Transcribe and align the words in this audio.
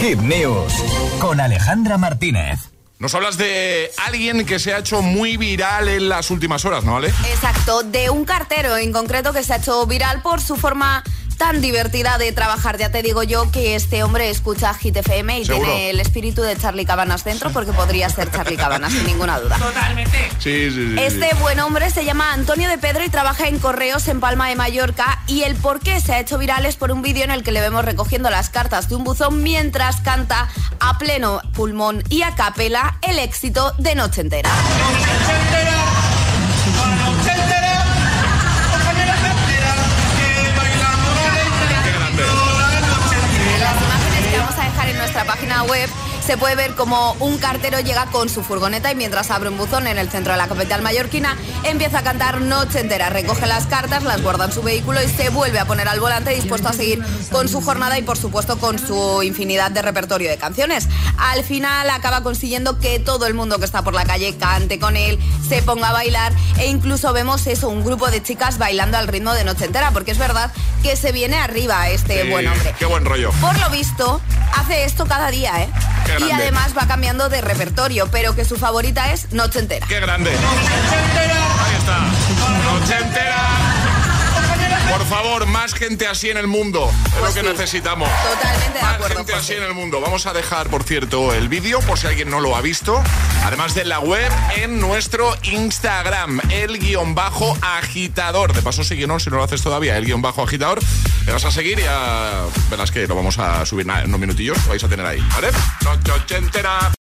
Hit 0.00 0.18
News 0.20 0.72
con 1.18 1.40
Alejandra 1.40 1.98
Martínez. 1.98 2.70
Nos 2.98 3.14
hablas 3.14 3.36
de 3.36 3.90
alguien 4.06 4.46
que 4.46 4.58
se 4.58 4.72
ha 4.72 4.78
hecho 4.78 5.02
muy 5.02 5.36
viral 5.36 5.88
en 5.88 6.08
las 6.08 6.30
últimas 6.30 6.64
horas, 6.64 6.84
¿no 6.84 6.94
vale? 6.94 7.08
Exacto, 7.28 7.82
de 7.82 8.08
un 8.08 8.24
cartero 8.24 8.78
en 8.78 8.92
concreto 8.92 9.34
que 9.34 9.42
se 9.42 9.52
ha 9.52 9.56
hecho 9.56 9.84
viral 9.86 10.22
por 10.22 10.40
su 10.40 10.56
forma 10.56 11.04
tan 11.40 11.62
divertida 11.62 12.18
de 12.18 12.32
trabajar. 12.32 12.76
Ya 12.76 12.90
te 12.90 13.02
digo 13.02 13.22
yo 13.22 13.50
que 13.50 13.74
este 13.74 14.02
hombre 14.02 14.28
escucha 14.28 14.74
Hit 14.74 14.98
FM 14.98 15.40
y 15.40 15.44
tiene 15.46 15.88
el 15.88 15.98
espíritu 15.98 16.42
de 16.42 16.54
Charlie 16.54 16.84
Cabanas 16.84 17.24
dentro 17.24 17.48
porque 17.50 17.72
podría 17.72 18.10
ser 18.10 18.30
Charlie 18.30 18.58
Cabanas, 18.58 18.92
sin 18.92 19.06
ninguna 19.06 19.40
duda. 19.40 19.56
Totalmente. 19.56 20.18
Sí, 20.38 20.70
sí, 20.70 20.94
sí. 20.94 20.96
Este 20.98 21.34
buen 21.36 21.58
hombre 21.60 21.90
se 21.90 22.04
llama 22.04 22.34
Antonio 22.34 22.68
de 22.68 22.76
Pedro 22.76 23.02
y 23.04 23.08
trabaja 23.08 23.48
en 23.48 23.58
Correos 23.58 24.06
en 24.08 24.20
Palma 24.20 24.50
de 24.50 24.56
Mallorca. 24.56 25.18
Y 25.28 25.44
el 25.44 25.56
por 25.56 25.80
qué 25.80 25.98
se 26.02 26.12
ha 26.12 26.20
hecho 26.20 26.36
viral 26.36 26.66
es 26.66 26.76
por 26.76 26.92
un 26.92 27.00
vídeo 27.00 27.24
en 27.24 27.30
el 27.30 27.42
que 27.42 27.52
le 27.52 27.62
vemos 27.62 27.86
recogiendo 27.86 28.28
las 28.28 28.50
cartas 28.50 28.90
de 28.90 28.96
un 28.96 29.04
buzón 29.04 29.42
mientras 29.42 30.02
canta 30.02 30.46
a 30.78 30.98
pleno 30.98 31.40
pulmón 31.54 32.04
y 32.10 32.20
a 32.20 32.34
capela 32.34 32.98
el 33.00 33.18
éxito 33.18 33.72
de 33.78 33.94
Noche 33.94 34.20
entera. 34.20 34.50
Las 34.50 35.69
web 45.70 45.88
se 46.26 46.36
puede 46.36 46.54
ver 46.54 46.74
como 46.74 47.12
un 47.14 47.38
cartero 47.38 47.80
llega 47.80 48.06
con 48.06 48.28
su 48.28 48.42
furgoneta 48.42 48.92
y 48.92 48.94
mientras 48.94 49.30
abre 49.30 49.48
un 49.48 49.56
buzón 49.56 49.86
en 49.86 49.98
el 49.98 50.10
centro 50.10 50.32
de 50.32 50.38
la 50.38 50.48
capital 50.48 50.82
mallorquina 50.82 51.36
empieza 51.64 52.00
a 52.00 52.02
cantar 52.02 52.40
noche 52.40 52.80
entera, 52.80 53.08
recoge 53.10 53.46
las 53.46 53.66
cartas, 53.66 54.02
las 54.02 54.22
guarda 54.22 54.44
en 54.44 54.52
su 54.52 54.62
vehículo 54.62 55.02
y 55.02 55.08
se 55.08 55.30
vuelve 55.30 55.58
a 55.58 55.64
poner 55.64 55.88
al 55.88 55.98
volante 55.98 56.30
dispuesto 56.30 56.68
a 56.68 56.72
seguir 56.72 57.02
con 57.32 57.48
su 57.48 57.60
jornada 57.60 57.98
y 57.98 58.02
por 58.02 58.18
supuesto 58.18 58.58
con 58.58 58.78
su 58.78 59.22
infinidad 59.22 59.70
de 59.70 59.82
repertorio 59.82 60.28
de 60.28 60.36
canciones. 60.36 60.88
Al 61.18 61.42
final 61.42 61.88
acaba 61.90 62.22
consiguiendo 62.22 62.78
que 62.78 62.98
todo 62.98 63.26
el 63.26 63.34
mundo 63.34 63.58
que 63.58 63.64
está 63.64 63.82
por 63.82 63.94
la 63.94 64.04
calle 64.04 64.36
cante 64.36 64.78
con 64.78 64.96
él, 64.96 65.18
se 65.48 65.62
ponga 65.62 65.88
a 65.88 65.92
bailar 65.92 66.32
e 66.58 66.66
incluso 66.66 67.12
vemos 67.12 67.46
eso, 67.46 67.68
un 67.68 67.84
grupo 67.84 68.10
de 68.10 68.22
chicas 68.22 68.58
bailando 68.58 68.98
al 68.98 69.08
ritmo 69.08 69.32
de 69.32 69.44
noche 69.44 69.64
entera, 69.64 69.90
porque 69.90 70.10
es 70.12 70.18
verdad 70.18 70.52
que 70.82 70.96
se 70.96 71.12
viene 71.12 71.36
arriba 71.36 71.88
este 71.88 72.22
Sí, 72.22 72.30
buen 72.30 72.46
hombre. 72.46 72.74
Qué 72.78 72.86
buen 72.86 73.04
rollo. 73.04 73.30
Por 73.40 73.58
lo 73.58 73.70
visto, 73.70 74.20
hace 74.60 74.84
esto 74.84 75.06
cada 75.06 75.30
día, 75.30 75.62
¿eh? 75.62 75.68
Y 76.18 76.30
además 76.30 76.76
va 76.76 76.86
cambiando 76.86 77.28
de 77.28 77.40
repertorio, 77.40 78.08
pero 78.10 78.34
que 78.34 78.44
su 78.44 78.56
favorita 78.56 79.12
es 79.12 79.32
Noche 79.32 79.60
entera. 79.60 79.86
Qué 79.86 80.00
grande. 80.00 80.30
Ahí 80.30 81.76
está. 81.78 81.98
Noche 82.64 82.98
entera. 83.02 83.69
Por 85.20 85.28
favor, 85.28 85.46
más 85.48 85.74
gente 85.74 86.06
así 86.06 86.30
en 86.30 86.38
el 86.38 86.46
mundo. 86.46 86.90
Es 86.90 87.12
Pues 87.12 87.20
lo 87.20 87.42
que 87.42 87.46
sí. 87.46 87.46
necesitamos. 87.58 88.08
Totalmente 88.08 88.72
de 88.78 88.82
Más 88.82 88.94
acuerdo. 88.94 89.16
gente 89.18 89.32
José. 89.34 89.44
así 89.44 89.54
en 89.62 89.64
el 89.68 89.74
mundo. 89.74 90.00
Vamos 90.00 90.24
a 90.24 90.32
dejar, 90.32 90.70
por 90.70 90.82
cierto, 90.82 91.34
el 91.34 91.50
vídeo, 91.50 91.80
por 91.80 91.98
si 91.98 92.06
alguien 92.06 92.30
no 92.30 92.40
lo 92.40 92.56
ha 92.56 92.62
visto. 92.62 93.02
Además 93.44 93.74
de 93.74 93.84
la 93.84 93.98
web, 94.00 94.32
en 94.56 94.80
nuestro 94.80 95.36
Instagram, 95.42 96.40
el 96.48 96.78
guion 96.78 97.14
bajo 97.14 97.54
agitador. 97.60 98.54
De 98.54 98.62
paso, 98.62 98.82
síguenos 98.82 99.24
si 99.24 99.28
no 99.30 99.36
lo 99.36 99.44
haces 99.44 99.60
todavía, 99.62 99.98
el 99.98 100.06
guion 100.06 100.22
bajo 100.22 100.42
agitador. 100.42 100.80
Le 101.26 101.32
vas 101.32 101.44
a 101.44 101.50
seguir 101.50 101.78
y 101.78 101.82
ya 101.82 102.44
verás 102.70 102.90
que 102.90 103.06
lo 103.06 103.14
vamos 103.14 103.38
a 103.38 103.66
subir 103.66 103.86
en 103.90 104.06
unos 104.06 104.20
minutillos. 104.20 104.56
Lo 104.64 104.70
vais 104.70 104.82
a 104.84 104.88
tener 104.88 105.04
ahí, 105.04 105.20
¿vale? 105.34 105.48
Noche 106.06 106.38
entera. 106.38 106.90